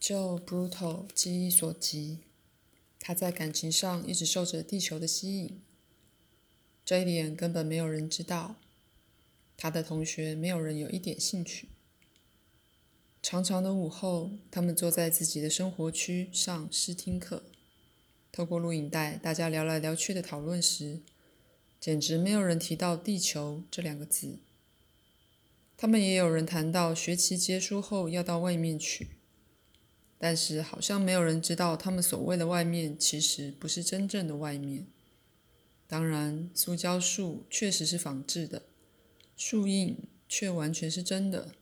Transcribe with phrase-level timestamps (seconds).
[0.00, 2.20] 就 Brutal 记忆所及，
[2.98, 5.60] 他在感情上一直受着地球的吸引。
[6.86, 8.56] 这一点根本没有人知道。
[9.58, 11.68] 他的同学没有人有一点兴趣。
[13.22, 17.44] 长长的午后，他们坐在自己的生活区上试听课，
[18.32, 21.00] 透过录影带，大家聊来聊去的讨论时，
[21.78, 24.38] 简直没有人提到“地球”这两个字。
[25.76, 29.08] 他们也有人谈到学期结束后要到外面去，
[30.20, 34.86] 但是好像没有人知道，他们所谓的外面其实不是真正的外面。
[35.88, 38.62] 当然，塑胶树确实是仿制的，
[39.36, 39.96] 树印
[40.28, 41.56] 却完全是真的，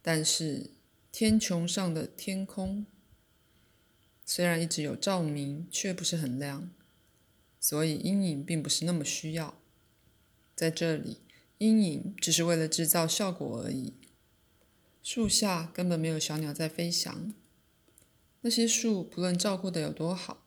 [0.00, 0.70] 但是。
[1.10, 2.86] 天穹上的天空
[4.24, 6.70] 虽然一直有照明，却不是很亮，
[7.58, 9.58] 所以阴影并不是那么需要。
[10.54, 11.16] 在这里，
[11.56, 13.94] 阴影只是为了制造效果而已。
[15.02, 17.32] 树下根本没有小鸟在飞翔，
[18.40, 20.44] 那些树不论照顾的有多好，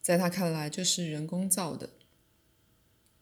[0.00, 1.90] 在他看来就是人工造的。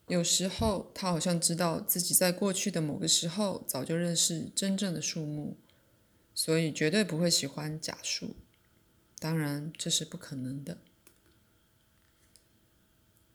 [0.08, 5.56] 有时候，他好像知道自己在过去的某个时候早就认识真正的树木。
[6.36, 8.34] 所以绝对不会喜欢假树，
[9.20, 10.78] 当然这是不可能的。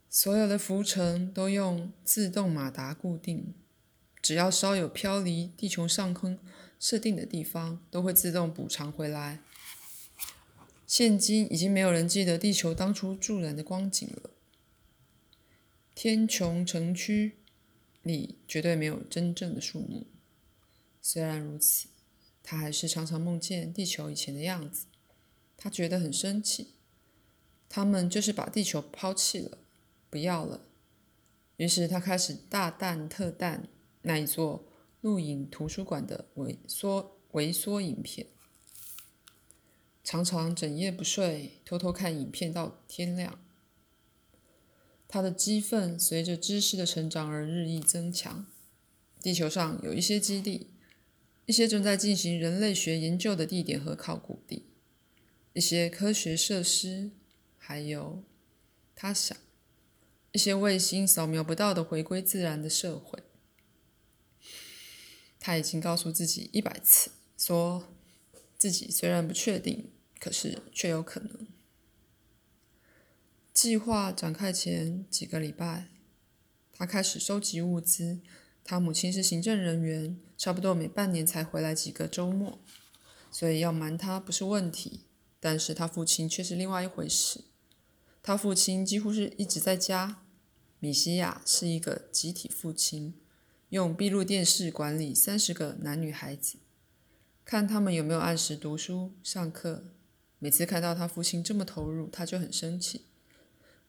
[0.09, 3.53] 所有的浮尘都用自动马达固定，
[4.21, 6.37] 只要稍有飘离地球上空
[6.77, 9.39] 设定的地方，都会自动补偿回来。
[10.89, 14.31] 现今已经没有人记得地球当初助人的光景了。
[15.93, 17.37] 天穹城区
[18.01, 20.07] 里绝对没有真正的树木。
[20.99, 21.89] 虽然如此。
[22.41, 24.87] 他还是常常梦见地球以前的样子，
[25.55, 26.73] 他觉得很生气。
[27.67, 29.59] 他们就是把地球抛弃了，
[30.09, 30.65] 不要了。
[31.57, 33.69] 于是他开始大弹特弹
[34.01, 34.65] 那一座
[35.01, 38.25] 录影图书馆的萎缩萎缩影片，
[40.09, 43.39] 常常整夜不睡，偷偷看影片到天亮。
[45.07, 48.47] 他的激愤随着知识的成长而日益增强。
[49.21, 50.71] 地球上有一些基地。
[51.45, 54.65] 一些正在进行人类学研究的地点和考古地，
[55.53, 57.11] 一些科学设施，
[57.59, 58.23] 还有
[58.95, 59.37] 他想
[60.31, 63.19] 一些卫星扫描不到的回归自然的社会。
[65.39, 67.93] 他已经告诉自己一百次，说
[68.57, 71.47] 自己虽然不确定，可是却有可能。
[73.53, 75.87] 计划展开前几个礼拜，
[76.71, 78.19] 他开始收集物资。
[78.63, 82.59] 他母亲是行政人员，差不多每半年才回来几个周末，
[83.31, 85.05] 所以要瞒他不是问题。
[85.39, 87.45] 但是他父亲却是另外一回事。
[88.21, 90.21] 他父亲几乎是一直在家。
[90.79, 93.15] 米西亚是一个集体父亲，
[93.69, 96.59] 用闭路电视管理三十个男女孩子，
[97.43, 99.83] 看他们有没有按时读书上课。
[100.39, 103.05] 每次看到他父亲这么投入，他就很生气。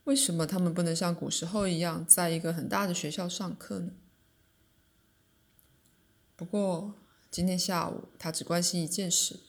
[0.05, 3.93] 为什么他们不能像古时候一样，在一个很大的学校上课呢？
[6.35, 6.95] 不过
[7.31, 9.41] 今天下午，他只关心一件事。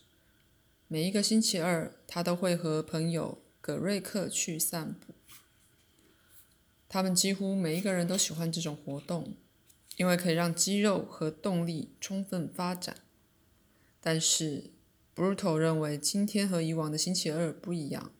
[0.88, 5.16] 每一个星期二，他都会和朋友葛瑞克去散步。
[6.90, 9.38] 他们几乎每一个人都喜欢这种活动，
[9.96, 12.98] 因为可以让肌肉和动力充分发展。
[14.02, 14.72] 但是
[15.22, 18.12] ，Brutal 认为今天和以往的星期二不一样。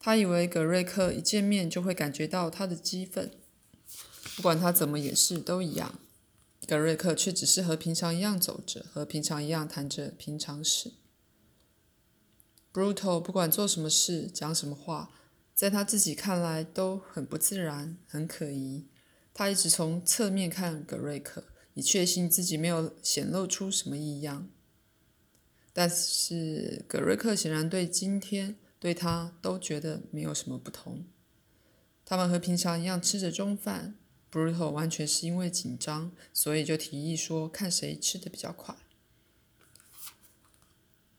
[0.00, 3.30] 他以为格瑞克一见面就会感觉到他的激愤，
[4.34, 6.00] 不管他怎么掩饰都一样。
[6.66, 10.94] 格瑞克却只是和平常一样走着，和平常一样谈着平常事。
[12.72, 15.12] Brutal 不管做什么事、讲什么话，
[15.54, 18.86] 在他自己看来都很不自然、很可疑。
[19.32, 24.48] 他一直从侧面看格瑞克，以确信自己没有显露出什么异样。
[25.72, 31.04] 但是格瑞克显然对今天对他都觉得没有什么不同。
[32.04, 33.94] 他们和平常一样吃着中饭。
[34.30, 38.74] Brutal 完全是因为紧张，所以就提议说看谁吃的比较快。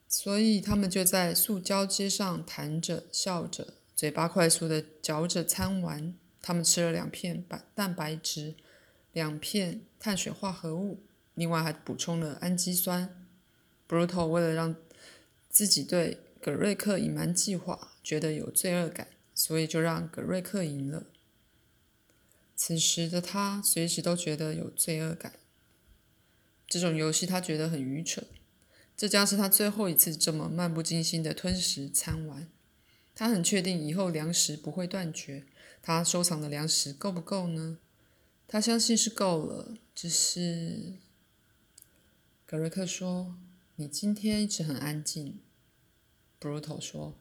[0.07, 6.15] 所以他们就在塑胶街上谈着、笑着，嘴巴快速的嚼着餐丸。
[6.41, 8.55] 他们吃了两片白蛋白质，
[9.11, 11.03] 两片碳水化合物，
[11.35, 13.22] 另外还补充了氨基酸。
[13.93, 14.75] Brutal 为了让
[15.49, 21.05] 自己对葛瑞克隐瞒计划，觉得有罪恶感，所以就让葛瑞克赢了。
[22.55, 25.33] 此时的他随时都觉得有罪恶感。
[26.67, 28.25] 这种游戏他觉得很愚蠢。
[28.97, 32.47] 这将是他最后一次这么漫不经心的吞食餐丸。
[33.13, 35.45] 他很确定以后粮食不会断绝。
[35.83, 37.77] 他收藏的粮食够不够呢？
[38.47, 39.75] 他相信是够了。
[39.93, 40.93] 只是，
[42.45, 43.35] 格瑞克说
[43.75, 45.39] ：“你今天一直很安静。”
[46.39, 47.17] 布鲁托说：“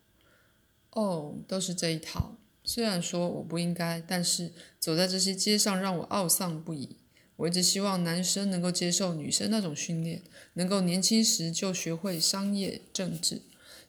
[0.90, 2.36] 哦，都是这一套。
[2.64, 6.96] 虽然说我不应该，但是走在这些街上让我懊丧不已。
[7.36, 10.22] 我一直希望男生能够接受女生那种训练，
[10.54, 13.42] 能够年轻时就学会商业政治，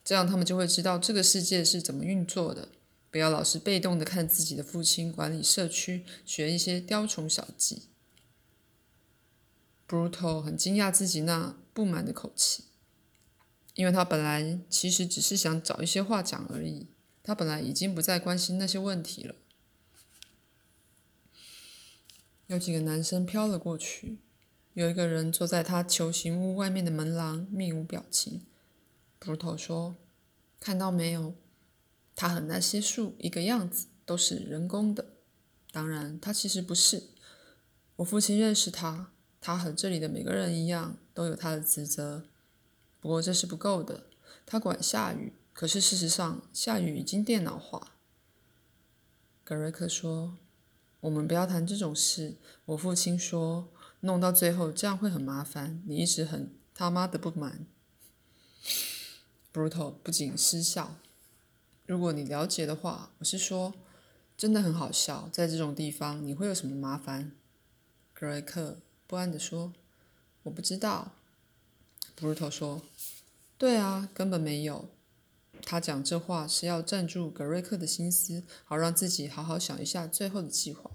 [0.03, 2.69] 这样他们就会知道这个世界是怎么运作的。
[3.11, 7.83] 不要老是被动的看自己的父亲管理社区，学一些雕虫小技。”
[9.85, 12.65] 布鲁托很惊讶自己那不满的口气。
[13.75, 16.87] 因为他本来其实只是想找一些话讲而已，
[17.23, 19.35] 他本来已经不再关心那些问题了。
[22.45, 24.19] 有几个男生飘了过去，
[24.73, 28.45] 有一个人坐在他球形屋外面的门廊，面无表情。
[29.17, 29.95] 布鲁托说
[30.59, 31.33] ：“看到没有？
[32.15, 35.13] 他和那些树一个样子，都是人工的。
[35.71, 37.09] 当然，他其实不是。
[37.95, 39.12] 我父亲认识他，
[39.43, 42.23] 他和这里的每个人一样，都有他的职责。”
[43.01, 44.05] 不过这是不够的。
[44.45, 47.91] 他管下雨，可是事实上下雨已经电脑化。
[49.43, 50.37] 格瑞克说
[51.01, 52.37] ：“我们不要谈这种事。”
[52.67, 53.67] 我父亲说
[53.99, 57.65] ：“弄到最后这样会很麻烦。”你一直很他妈的不满。
[59.51, 60.95] 布鲁托不仅失笑。
[61.85, 63.73] 如果你了解的话，我是说，
[64.37, 65.29] 真的很好笑。
[65.33, 67.33] 在这种地方，你会有什么麻烦？
[68.13, 68.77] 格瑞克
[69.13, 69.71] 不安地说
[70.41, 71.11] ：“我不知道。”
[72.17, 72.81] 布鲁托说
[73.59, 74.89] ：“对啊，根本没有。”
[75.63, 80.89] 他讲这话是要占住格瑞克的心思，好让自己好好想一下最后的计划。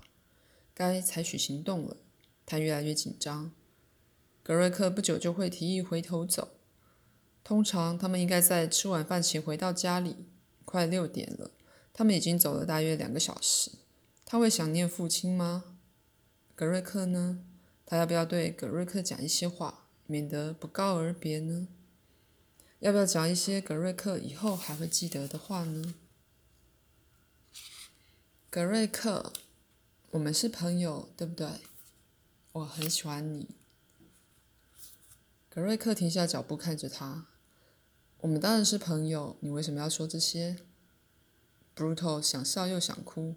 [0.74, 1.96] 该采取行动了。
[2.44, 3.52] 他越来越紧张。
[4.42, 6.48] 格瑞克不久就会提议回头走。
[7.44, 10.16] 通常他们应该在吃晚饭前回到家里。
[10.64, 11.52] 快六点了，
[11.92, 13.70] 他们已经走了大约两个小时。
[14.24, 15.76] 他会想念父亲吗？
[16.56, 17.44] 格瑞克呢？
[17.90, 19.86] 他要不要对格瑞克讲一些话？
[20.06, 21.68] 免得不告而别呢？
[22.80, 25.94] 要不要讲一些格瑞克以后还会记得的话呢？
[28.50, 29.32] 格瑞克，
[30.10, 31.48] 我们是朋友，对不对？
[32.52, 33.48] 我很喜欢你。
[35.48, 37.26] 格瑞克停下脚步看着他。
[38.18, 40.58] 我们当然是朋友，你为什么要说这些？
[41.74, 43.36] 布鲁托想笑又想哭，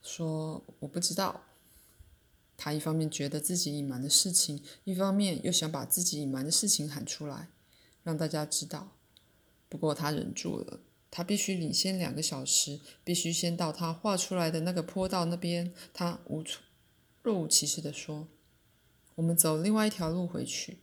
[0.00, 1.47] 说我不知道。
[2.60, 7.48] 他一方面觉得自己隐瞒的事情，一方面又想把自己隐瞒的事情喊出来，
[8.02, 8.96] 让大家知道。
[9.68, 15.72] 不过他忍住了，他必须领先两个小时，必须先到他画出来的那个坡道那边。
[15.94, 16.60] 他无措、
[17.22, 18.26] 若无其事地说
[19.14, 20.78] ：“我们走另外一条路回去。”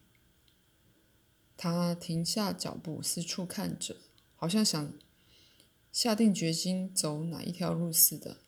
[1.58, 3.98] 他停下脚步，四处看着，
[4.38, 4.94] 好像想
[5.92, 8.45] 下定决心走哪一条路似的。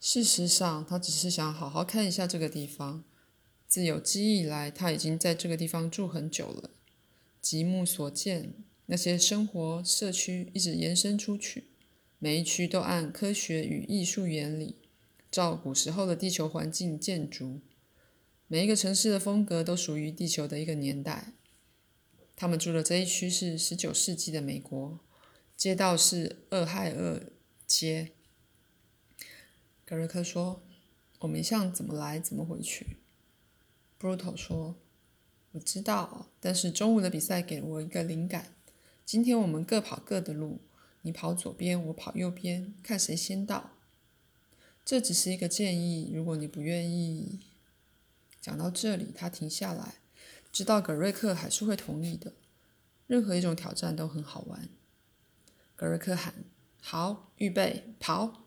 [0.00, 3.04] 事实上，他只是想好好看一下这个地方。
[3.66, 6.70] 自有记忆以来，他已经在这个地方住很久了。
[7.42, 8.54] 极目所见，
[8.86, 11.64] 那些生活社区一直延伸出去，
[12.18, 14.76] 每一区都按科学与艺术原理，
[15.30, 17.60] 照古时候的地球环境建筑。
[18.46, 21.34] 每一个城市的风格都属于地球的一个年代。
[22.34, 25.00] 他们住的这一区是十九世纪的美国，
[25.56, 27.20] 街道是厄亥厄
[27.66, 28.12] 街。
[29.88, 30.60] 格瑞克说
[31.20, 32.98] ：“我们一向怎么来怎么回去。”
[33.96, 34.76] 布鲁托说
[35.52, 38.52] ：“我知道，但是中午的比赛给了我一个灵感。
[39.06, 40.60] 今天我们各跑各的路，
[41.00, 43.70] 你跑左边，我跑右边，看谁先到。
[44.84, 47.40] 这只是一个建议，如果你不愿意……”
[48.42, 49.94] 讲到这里，他停下来，
[50.52, 52.34] 知道格瑞克还是会同意的。
[53.06, 54.68] 任何一种挑战都很好玩。
[55.74, 56.44] 格瑞克喊
[56.82, 58.44] ：“好，预备，跑！”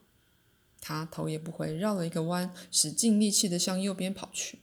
[0.81, 4.59] 他头也不回，绕了一个弯，使尽力气地向右边跑去。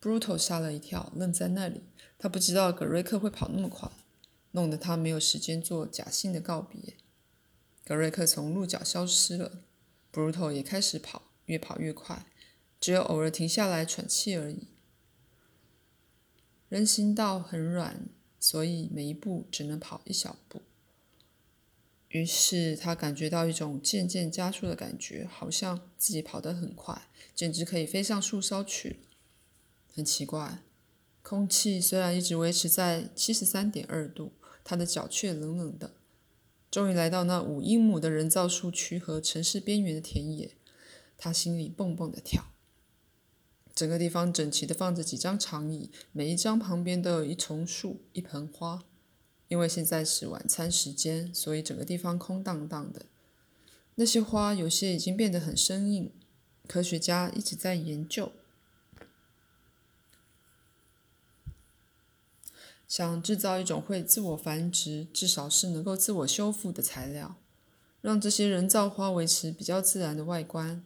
[0.00, 1.82] 布鲁托吓了一跳，愣在那里。
[2.18, 3.90] 他不知道格瑞克会跑那么快，
[4.52, 6.94] 弄得他没有时间做假性的告别。
[7.84, 9.62] 格瑞克从路角消失了，
[10.10, 12.26] 布鲁托也开始跑，越跑越快，
[12.80, 14.68] 只有偶尔停下来喘气而已。
[16.68, 18.08] 人行道很软，
[18.40, 20.62] 所以每一步只能跑一小步。
[22.08, 29.00] 于是他感觉到一种渐渐加速的感觉，好像自己跑得很快，简直可以飞上树梢去。
[29.92, 30.62] 很奇怪，
[31.22, 34.32] 空气虽然一直维持在七十三点二度，
[34.62, 35.94] 他的脚却冷冷的。
[36.70, 40.52] 终于来到那五英亩的人造树区和城市边缘的田野，
[41.16, 42.44] 他心里蹦蹦的跳。
[43.74, 48.84] 整个地方整齐的放着几张长椅，每一张旁边都有一丛树、一盆花。
[49.48, 53.06] 因为现在是晚餐时间，所以整个地方空荡荡的。
[53.94, 56.12] 那些花有些已经变得很生硬，
[56.66, 58.32] 科学家一直在研究。
[62.88, 67.36] 想制造一种会自我繁殖，至少是能够自我修复的材料，
[68.00, 70.84] 让这些人造花维持比较自然的外观。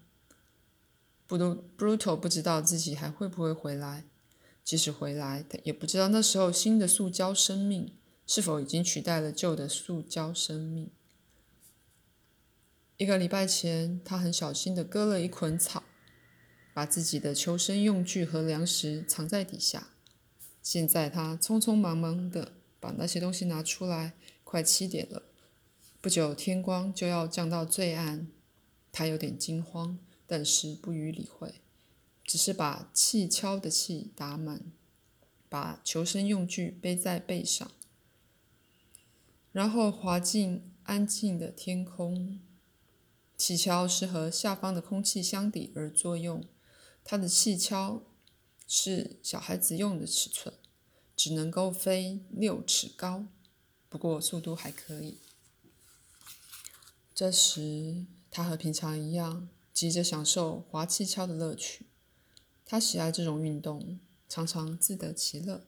[1.27, 4.05] 布鲁布鲁托不知道自己还会不会回来，
[4.65, 7.93] 即使回来，他也不知道那时候新的塑胶生命
[8.33, 10.89] 是否已经取代了旧的塑胶生命。
[12.97, 15.83] 一个礼拜前，他很小心地割了一捆草，
[16.73, 19.89] 把自己的求生用具和粮食藏在底下。
[20.63, 24.13] 现在他匆匆忙忙地把那些东西拿出来，
[24.45, 25.25] 快七点了，
[26.01, 28.29] 不久天光就要降到最暗。
[28.93, 29.99] 他有点惊慌。
[30.29, 31.55] 但是不予理会，
[32.23, 34.71] 只是把气敲的气打满，
[35.49, 37.69] 把求生用具背在背上，
[39.53, 42.41] 然后滑进安静的天空。
[43.37, 46.45] 气敲是和下方的空气相抵而作用，
[47.03, 48.03] 它的气敲
[48.67, 50.55] 是小孩子用的尺寸，
[51.17, 53.27] 只能够飞六尺高，
[53.89, 55.19] 不过速度还可以。
[57.15, 59.49] 这时，他和平常一样。
[59.73, 61.87] 急着享受滑气橇的乐趣，
[62.67, 65.65] 他喜爱这种运动，常常自得其乐。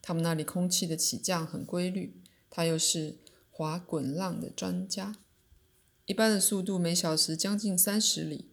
[0.00, 2.19] 他们那里空气的起降很规律，
[2.50, 3.16] 他又是
[3.48, 5.16] 滑滚浪的专家。
[6.04, 8.50] 一般的速度每小时将近三十里。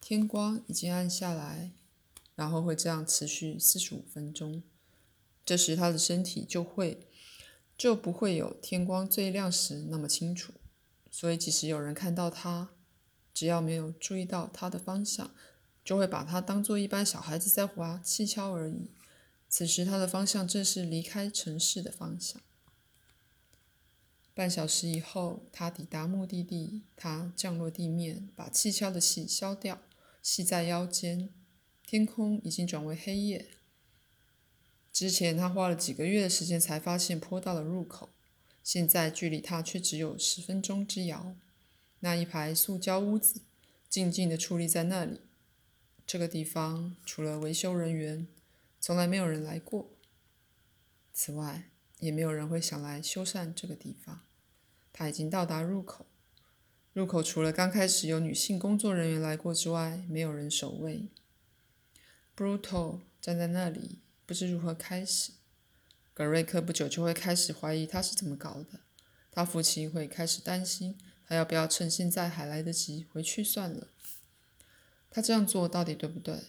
[0.00, 1.72] 天光已经暗下来，
[2.34, 4.62] 然后会这样持续四十五分钟。
[5.44, 7.06] 这时他的身体就会
[7.76, 10.54] 就不会有天光最亮时那么清楚，
[11.10, 12.70] 所以即使有人看到他。
[13.34, 15.30] 只要没有注意到他的方向，
[15.84, 18.90] 就会把他当做一般小孩子在滑气跷而已。
[19.48, 22.42] 此时，他的方向正是离开城市的方向。
[24.38, 26.84] 半小时以后，他抵达目的地。
[26.94, 29.82] 他降落地面，把气跷的气消掉，
[30.22, 31.30] 系在腰间。
[31.84, 33.48] 天空已经转为黑夜。
[34.92, 38.10] 之前他花了几个月的时间才发现坡道的入口，
[38.62, 41.34] 现在距离他却只有十分钟之遥。
[41.98, 43.40] 那一排塑胶屋子
[43.88, 45.22] 静静地矗立在那里。
[46.06, 48.28] 这个地方除了维修人员，
[48.80, 49.90] 从来没有人来过。
[51.12, 54.20] 此外，也没有人会想来修缮这个地方。
[54.98, 56.06] 他已经到达入口。
[56.92, 61.06] 入口除了刚开始有女性工作人员来过之外，没有人守卫。
[62.36, 65.34] Brutal 站在那里，不知如何开始。
[66.12, 68.80] 格瑞克不久就会开始怀疑他是怎么搞的。
[69.30, 70.98] 他父亲会开始担心。
[71.24, 73.86] 他要不要趁现在还来得及回去算了？
[75.08, 76.40] 他这样做到底对不对？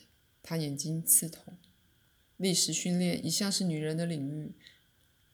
[0.42, 1.56] 他眼睛刺痛。
[2.38, 4.54] 历史训练一向是女人的领域。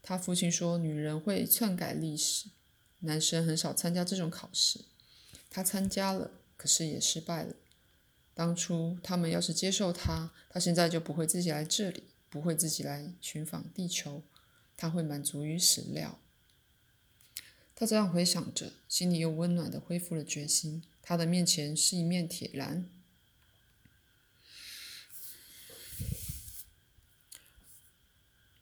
[0.02, 2.50] 他父亲说，女人会篡改历史，
[3.00, 4.86] 男生很少参加这种考试。
[5.50, 7.56] 他参加了，可是也失败了。
[8.34, 14.24] 当初他们要是接受他，他现在就不会自己来这里，不会自己来寻访地球，
[14.76, 16.20] 他会满足于史料。
[17.74, 20.84] 他这样回想着，心里又温暖的恢复了决心。
[21.02, 22.90] 他的面前是一面铁栏，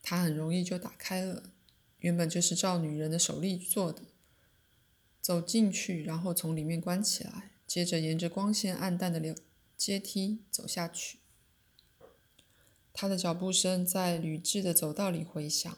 [0.02, 1.52] 他很容易就打开了。
[2.00, 4.04] 原本就是照女人的手力做的。
[5.24, 9.34] 走进去，然后从里面关起来，接着沿着光线暗淡的流
[9.78, 11.20] 阶梯走下去。
[12.92, 15.78] 他的脚步声在铝制的走道里回响，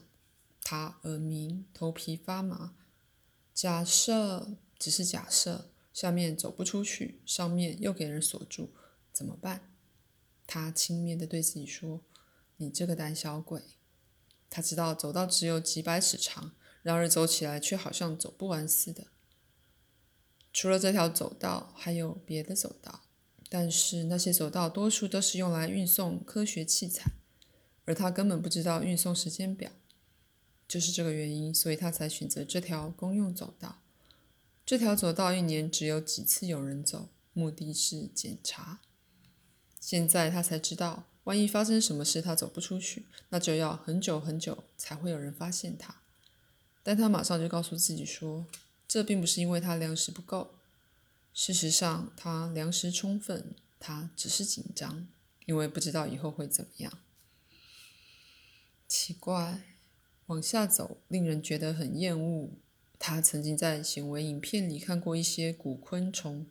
[0.63, 2.73] 他耳鸣，头皮发麻。
[3.53, 8.71] 假设只是假设，下面走不出去，上面又给人锁住，
[9.13, 9.71] 怎么办？
[10.47, 12.01] 他轻蔑地对自己说
[12.57, 13.61] ：“你这个胆小鬼！”
[14.49, 19.07] 他知道走道只有几百尺长，然而走起来却好像走不完似的。
[20.65, 23.03] 除了这条走道，还有别的走道，
[23.49, 27.11] 但是那些走道多数都是用来运送科学器材，
[27.85, 29.69] 而他根本不知道运送时间表。
[30.67, 33.83] 就是这个原因，所以他才选择这条公用走道。
[34.65, 38.79] 这条走道一年只有几次有人走，目的是检查。
[39.79, 46.01] 现在他才知道，万一发生什么事他走不出去，那就要很久很久才会有人发现他。
[46.81, 48.47] 但他马上就告诉自己说，
[48.87, 50.54] 这并不是因为他粮食不够。
[51.35, 55.07] 事实上，他粮食充分，他只是紧张，
[55.45, 56.91] 因为不知道以后会怎么样。
[58.87, 59.61] 奇怪。
[60.27, 62.49] 往下走，令人觉得很厌恶。
[62.97, 66.47] 他曾经在显微影片里看过一些古昆虫，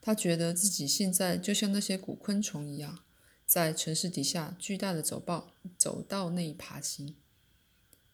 [0.00, 3.00] 他觉得自己现在就像那些古昆虫一样，
[3.44, 7.16] 在城市底下巨大的走道走道内爬行。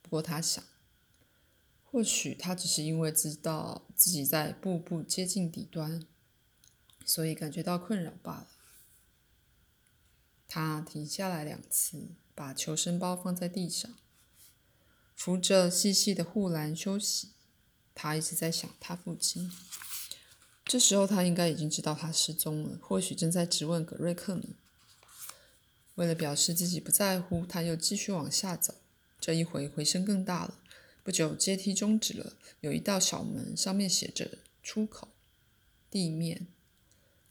[0.03, 0.65] 不过他想，
[1.85, 6.05] 或许他只是因为知道自己在步步接近底端，
[7.05, 8.49] 所以感觉到困扰罢了。
[10.47, 13.93] 他停下来两次，把求生包放在地上。
[15.17, 17.31] 扶着细细的护栏休息。
[17.95, 19.51] 他一直在想他父亲。
[20.65, 24.49] 这时候他应该已经知道他失踪了，或许正在质问葛瑞克呢。
[25.95, 28.75] 为了表示自己不在乎，他又继续往下走。
[29.21, 30.59] 这一回回声更大了。
[31.03, 35.09] 不久，阶梯终止了，有一道小门，上面写着“出口”。
[35.91, 36.49] 地面。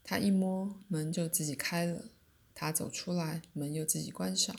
[0.04, 2.10] 他一摸门就自己开了。
[2.54, 4.54] 他走出来，门又自己关上。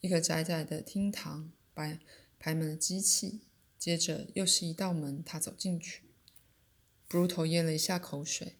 [0.00, 1.98] 一个窄窄的厅堂，摆
[2.38, 3.40] 排满了机器。
[3.78, 6.02] 接着又是一道门，他走进去。
[7.08, 8.56] 布鲁头咽了一下口水。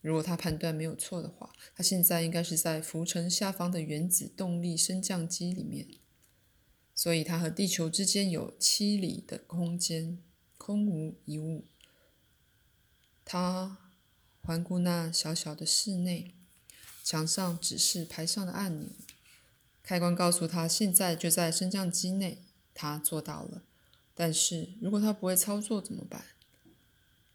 [0.00, 5.86] 如果他判断没有错的话，他现在应该是在浮沉下方的原子动力升降机里面。
[6.94, 10.22] 所以，他和地球之间有七里的空间，
[10.58, 11.64] 空无一物。
[13.24, 13.83] 他
[14.44, 16.34] 环顾那小小的室内，
[17.02, 18.90] 墙上指示排上的按钮，
[19.82, 22.42] 开关告诉他现在就在升降机内。
[22.74, 23.62] 他做到了。
[24.14, 26.24] 但是如果他不会操作怎么办？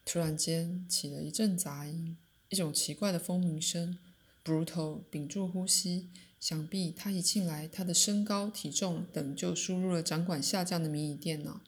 [0.06, 2.18] 突然间起了一阵杂音，
[2.50, 3.98] 一种奇怪的蜂鸣声。
[4.44, 11.62] 布鲁头屏住呼吸，想必他一进来，他的身高、体重等就输入了掌管下降的迷你电脑。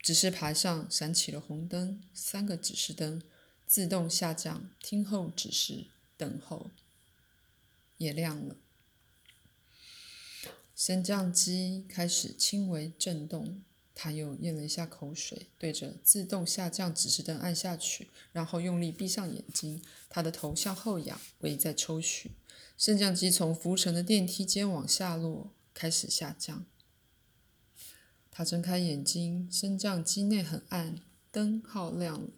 [0.00, 3.22] 指示牌上闪起了红灯，三个指示灯：
[3.68, 6.70] 自动下降、听候指示、等候，
[7.98, 8.56] 也亮了。
[10.74, 13.62] 升降机开始轻微震动。
[14.00, 19.82] 他又咽了一下口水，对着自动下降指示灯按下去，然后用力闭上眼睛。
[20.08, 22.28] 他的头向后仰，胃在抽搐。
[22.76, 26.64] 升降机从浮沉的电梯间往下落，开始下降。
[28.30, 31.00] 他睁开眼睛，升降机内很暗，
[31.32, 32.30] 灯号亮了，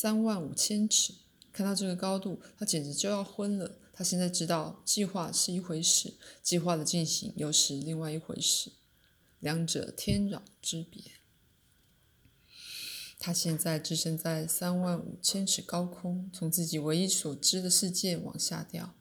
[0.00, 1.12] 三万五千尺。
[1.52, 3.80] 看到这个高度，他简直就要昏了。
[3.92, 8.70] 他现在知道，计划是一回事，计划的进行又是另外一回事。
[9.40, 11.02] 两者天壤之别。
[13.18, 18.94] 他现在置身在三万五千尺高空，从自己唯一所知的世界往下掉。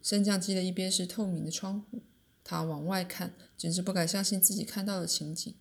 [0.00, 2.04] 升降机的一边是透明的窗户，
[2.44, 5.52] 他往外看，简直不敢相信自己看到的情景。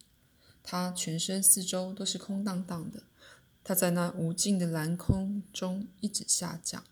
[0.61, 3.05] 他全身四周都是空荡荡的，
[3.63, 6.83] 他在那无尽的蓝空中一直下降。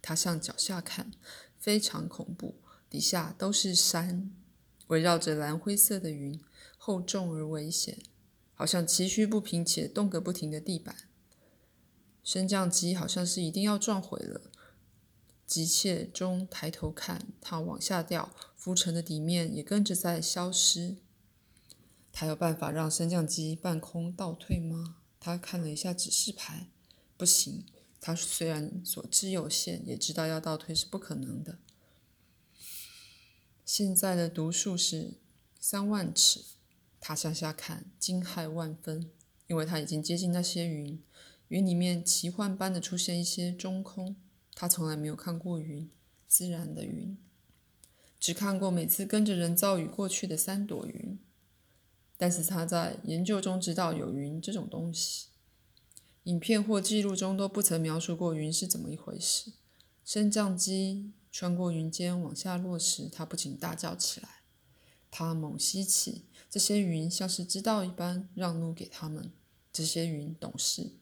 [0.00, 1.10] 他向脚下看，
[1.58, 2.54] 非常恐怖，
[2.88, 4.30] 底下都是山。
[4.86, 6.40] 围绕着蓝灰色的云，
[6.78, 7.98] 厚重而危险，
[8.54, 10.94] 好像崎岖不平且动个不停的地板。
[12.22, 14.52] 升降机好像是一定要撞毁了。
[15.44, 20.96] 急切中抬头看，它往下掉，浮沉的底面也跟着在消失。
[22.12, 24.96] 他有办法让升降机半空倒退吗？
[25.26, 26.68] 他看了一下指示牌，
[27.16, 27.64] 不行。
[28.00, 31.58] 他虽然所知有限，也知道要倒退是不可能的。
[33.64, 35.14] 现在的读数是
[35.58, 36.44] 三万尺，
[37.00, 39.10] 他向下看，惊骇万分，
[39.48, 41.02] 因为他已经接近那些云，
[41.48, 44.14] 云里面奇幻般的出现一些中空。
[44.54, 45.90] 他从来没有看过云，
[46.28, 47.18] 自然的云，
[48.20, 51.18] 只看过每次跟着人造雨过去的三朵云。
[52.16, 55.26] 但是他在研究中知道有云这种东西，
[56.24, 59.52] 影片或记录中都不曾描述过云是怎么一回事。
[60.04, 61.12] 升降机。
[61.32, 64.40] 穿过云间往下落时，他不禁大叫起来。
[65.10, 69.30] 他猛吸气，这些云像是知道一般，让路给他们。
[69.70, 70.92] 这些云懂事。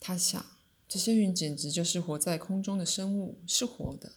[0.00, 0.42] 他想，
[0.88, 4.12] 这些云简直就是活在空中的生物，是活的。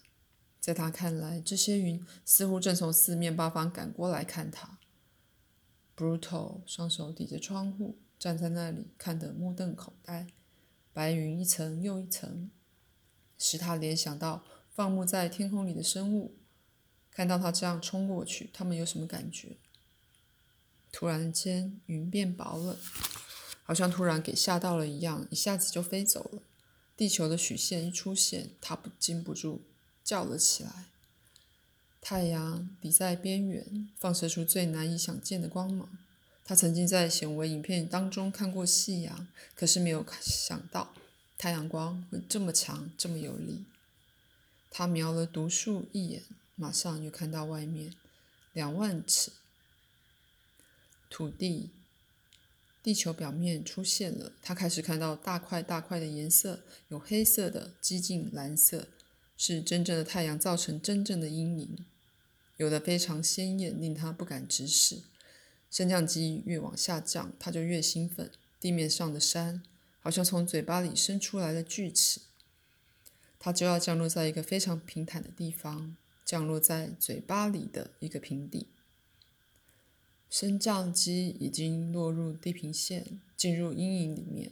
[0.62, 4.80] 在他看来，这些云似乎正从四面八方赶过来看他。
[6.02, 10.26] Brutal 双手抵着窗户，站在那里，看得目瞪口呆。
[10.92, 12.50] 白云一层又一层。
[13.38, 16.38] 使他联想到放牧在天空里的生物，
[17.12, 19.58] 看到他这样冲过去，他们有什么感觉？
[20.92, 22.80] 突然间，云变薄了，
[23.62, 26.42] 好像突然给吓到了一样，一下子就飞走了。
[26.98, 29.68] 地球的曲线一出现，他不禁不住
[30.04, 30.91] 叫了起来。
[32.02, 35.88] 太阳抵在边缘，放射出最难以想见的光芒。
[36.44, 40.94] 他曾经在显微影片当中看过夕阳，可是没有想到。
[41.38, 43.64] 太阳光会这么强，这么有力。
[44.70, 46.24] 他瞄了独树一眼，
[46.56, 47.94] 马上又看到外面
[48.54, 49.32] 两万尺
[51.10, 51.70] 土地，
[52.84, 54.34] 地球表面出现了。
[54.42, 58.88] 他开始看到大块大块的颜色，有黑色的，激进蓝色，
[59.44, 61.84] 是真正的太阳造成真正的阴影。
[62.58, 65.00] 有的非常鲜艳，令他不敢直视。
[65.72, 68.30] 升降机越往下降，他就越兴奋。
[68.60, 69.64] 地面上的山。
[70.00, 72.22] 好像从嘴巴里伸出来的锯齿，
[73.40, 78.68] 他就要降落在一个非常平坦的地方，降落在嘴巴里的一个平地。
[80.30, 84.52] 升降机已经落入地平线，进入阴影里面。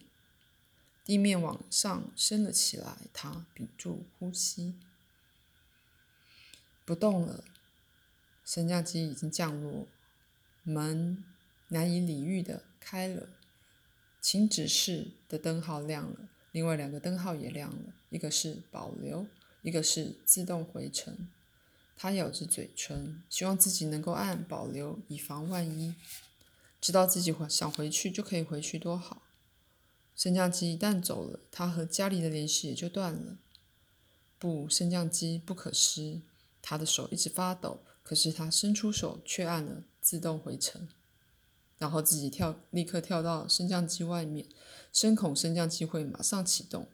[1.09, 4.75] 地面往上升了起来，他屏住呼吸，
[6.85, 7.43] 不动了。
[8.45, 9.87] 升降机已经降落，
[10.61, 11.23] 门
[11.69, 13.27] 难以理喻的开了。
[14.21, 19.25] 请指示的灯号亮了，另外两个灯号也亮了，一个是保留，
[19.63, 21.27] 一个是自动回程。
[21.97, 25.95] 他咬着嘴唇，希望自己能够按保留，以防万一。
[26.79, 29.23] 知道自己想回去就可以回去，多好。
[30.19, 33.37] 升降机一旦走了，他和家里的联系也就断了。
[34.37, 36.19] 不，升降机不可失。
[36.61, 40.89] 他的手一直发抖，可是他伸出手却按了自动回程，
[41.77, 44.45] 然后自己跳，立刻跳到升降机外面，
[44.91, 46.89] 深恐升降机会马上启动。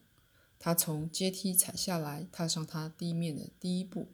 [0.59, 4.09] 他从阶梯踩下来，踏上他地面的第一步。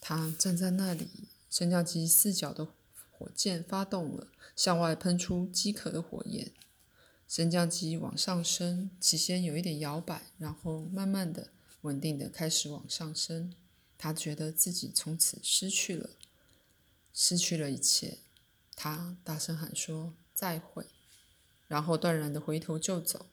[0.00, 1.08] 他站在那里，
[1.50, 2.68] 升降机四角的
[3.10, 6.52] 火箭发动了，向外喷出饥渴的火焰。
[7.28, 11.50] 升降机往上升，起先有一点摇摆，然后慢慢的、
[11.82, 13.52] 稳定的开始往上升。
[13.96, 16.10] 他觉得自己从此失去了，
[17.12, 18.18] 失去了一切。
[18.76, 20.86] 他大声喊说：“再会！”
[21.66, 23.26] 然后断然的回头就走。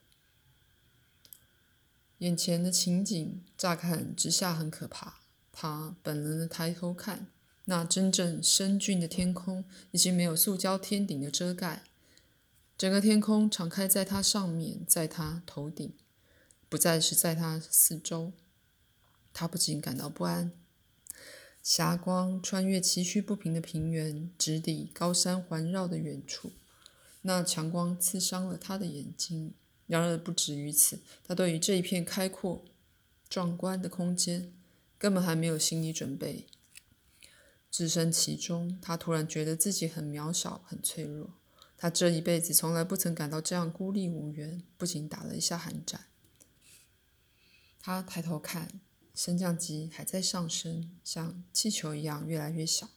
[2.20, 5.22] 眼前的情景乍看之下很可怕。
[5.52, 7.28] 他本能的抬头看，
[7.66, 11.84] 那真正深峻的天空已经没有塑胶天顶的遮盖。
[12.82, 15.94] 整个天空敞开在它上面，在它头顶，
[16.68, 18.34] 不再是在它四周。
[19.32, 20.52] 他不禁感到不安。
[21.62, 26.54] 霞光穿越崎岖不平的平原，直抵高山环绕的远处。
[27.22, 29.54] 那强光刺伤了他的眼睛。
[29.86, 32.66] 然而不止于此，他对于这一片开阔、
[33.30, 34.52] 壮观的空间
[34.98, 36.48] 根本还没有心理准备。
[37.70, 41.30] 置身其中，他突然觉得自己很渺小、很脆弱。
[41.82, 46.06] 他这一辈子从来不曾感到这样孤立无援，不禁打了一下寒战。
[47.80, 48.80] 他抬头看，
[49.16, 52.92] 升降机还在上升，像气球一样越来越小，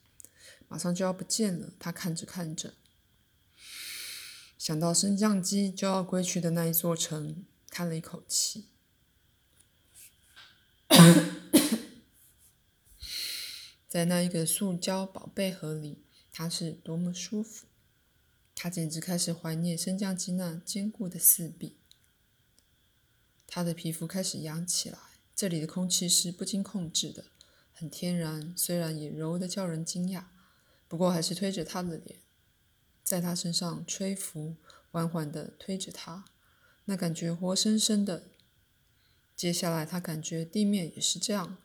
[0.68, 1.72] 马上就要不见了。
[1.78, 2.74] 他看着看着，
[4.58, 8.68] 想到升降机就要归去的那一座城，叹了一口气。
[13.88, 17.64] 在那一个塑胶宝贝盒里，他是多么舒服。
[18.54, 21.78] 他简直开始怀念升降机那坚固的四壁。
[23.46, 24.98] 他的皮肤开始痒起来，
[25.34, 27.26] 这里的空气是不经控制的，
[27.72, 30.24] 很天然，虽然也柔得叫人惊讶，
[30.88, 32.18] 不过还是推着他的脸，
[33.02, 34.56] 在他身上吹拂，
[34.90, 36.24] 缓缓地推着他，
[36.86, 38.30] 那感觉活生生的。
[39.36, 41.58] 接下来，他感觉地面也是这样，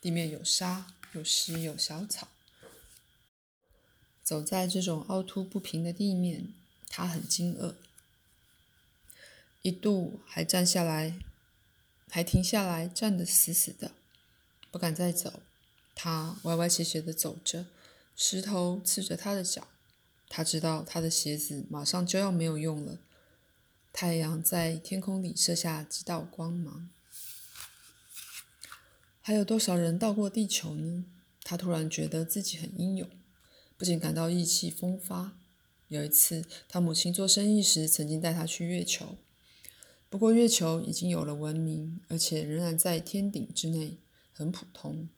[0.00, 2.28] 地面有沙，有石，有小草。
[4.30, 6.54] 走在这种凹凸不平的地面，
[6.88, 7.74] 他很惊愕，
[9.60, 11.18] 一度还站下来，
[12.08, 13.90] 还停下来，站得死死的，
[14.70, 15.42] 不敢再走。
[15.96, 17.66] 他歪歪斜斜的走着，
[18.14, 19.66] 石头刺着他的脚。
[20.28, 23.00] 他知道他的鞋子马上就要没有用了。
[23.92, 26.88] 太阳在天空里射下几道光芒。
[29.20, 31.04] 还有多少人到过地球呢？
[31.42, 33.10] 他突然觉得自己很英勇。
[33.80, 35.38] 不仅感到意气风发。
[35.88, 39.16] 有一次，他母亲做生意时曾经带他去月球。
[40.10, 43.96] 不过，月球已经有了文明，而且仍然在天顶之内，
[44.34, 45.08] 很普通。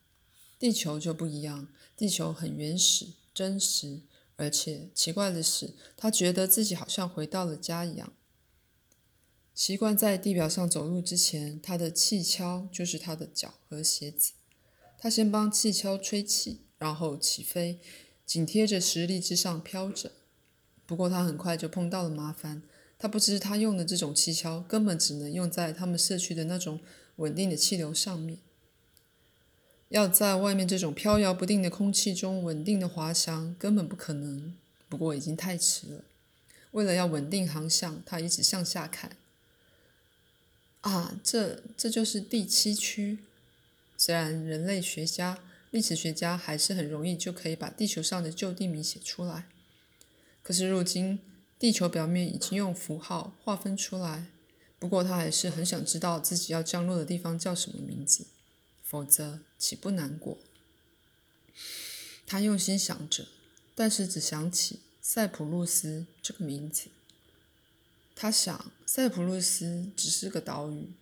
[0.60, 4.02] 地球就不一样，地球很原始、真实，
[4.36, 8.12] 而且奇怪的是，他觉得自己好像回到了家一样。
[9.52, 14.34] 习惯在地表上走路之前，他的气锹就是他的脚和鞋子。
[14.96, 17.80] 他先帮气锹吹气，然后起飞。
[18.24, 20.12] 紧贴着石砾之上飘着，
[20.86, 22.62] 不过他很快就碰到了麻烦。
[22.98, 26.80] 他不知他用的这种气锹根本只能用在他们社区的那种
[27.16, 28.38] 稳定的气流上面。
[29.88, 34.54] 要在外面这种飘摇不定的空气中稳定的滑翔根本不可能。
[34.88, 36.04] 不过已经太迟了。
[36.70, 39.16] 为了要稳定航向，他一直向下看。
[40.82, 43.18] 啊，这这就是第七区。
[43.98, 45.38] 虽然人类学家。
[45.72, 49.48] 历史学家还是很容易就可以把地球上的旧地名写出来，
[50.42, 51.18] 可是如今
[51.58, 54.26] 地球表面已经用符号划分出来。
[54.78, 58.26] 不过他还是很想知道自己要降落的地方叫什么名字，
[58.82, 60.36] 否则岂不难过？
[62.26, 63.28] 他用心想着，
[63.74, 66.90] 但是只想起塞浦路斯这个名字。
[68.14, 70.92] 他想，塞浦路斯只是个岛屿，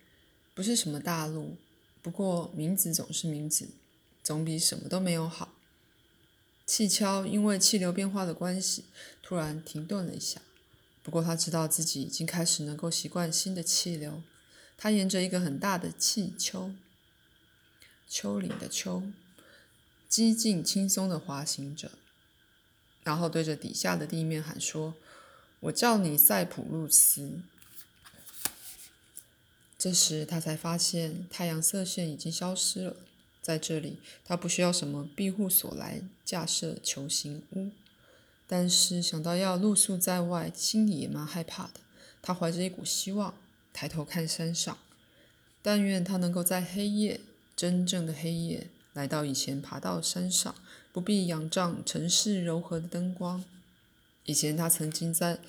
[0.53, 1.57] 不是什么大陆。
[2.01, 3.67] 不过名字总是名字。
[4.31, 5.53] 总比什么都没有好。
[6.65, 8.85] 气橇因为气流变化的关系，
[9.21, 10.39] 突然停顿了一下。
[11.03, 14.23] 不过他知道自己已经开始能够习惯新的气流。
[14.77, 16.71] 他沿着一个很大的气丘，
[18.07, 19.03] 丘陵的丘，
[20.07, 21.91] 激进轻松的滑行着，
[23.03, 24.95] 然后对着底下的地面喊说
[25.59, 27.41] ：“我叫你塞浦路斯。”
[29.77, 32.95] 这时他才发现太阳色线已经消失了。
[33.41, 37.71] 在这里，他不需要什么庇护所来架设球形屋。
[38.47, 41.79] 但是想到要露宿在外，心里也蛮害怕的。
[42.21, 43.33] 他怀着一股希望，
[43.73, 44.77] 抬头看山上。
[45.61, 47.21] 但愿他能够在黑夜，
[47.55, 50.53] 真正的黑夜，来到以前爬到山上，
[50.91, 53.43] 不必仰仗城市柔和的灯光。
[54.25, 55.39] 以前他曾经在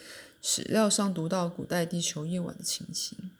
[0.40, 3.30] 史料上读到古代地球夜晚的情形。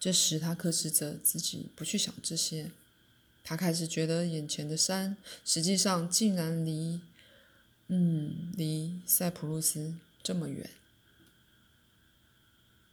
[0.00, 2.70] 这时他克制着自己，不去想这些。
[3.48, 7.00] 他开始觉得眼前的山，实际上竟然离……
[7.86, 10.68] 嗯，离塞浦路斯这么远。